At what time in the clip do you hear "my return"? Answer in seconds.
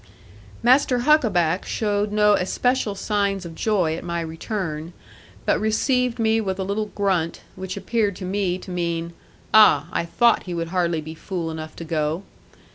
4.03-4.93